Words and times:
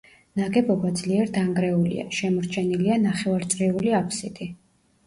ნაგებობა 0.39 0.91
ძლიერ 1.01 1.29
დანგრეულია, 1.35 2.07
შემორჩენილია 2.21 2.99
ნახევარწრიული 3.07 3.97
აფსიდი. 4.03 4.53